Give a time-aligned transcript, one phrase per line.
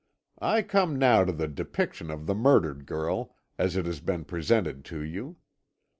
[0.41, 4.83] "I come now to the depiction of the murdered girl, as it has been presented
[4.85, 5.35] to you.